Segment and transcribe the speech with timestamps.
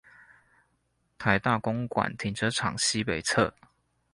[1.19, 3.53] 臺大公館停車場西北側